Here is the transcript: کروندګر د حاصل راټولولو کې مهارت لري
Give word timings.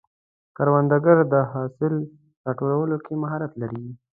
کروندګر 0.57 1.17
د 1.33 1.35
حاصل 1.51 1.93
راټولولو 2.47 2.97
کې 3.05 3.13
مهارت 3.23 3.51
لري 3.61 3.85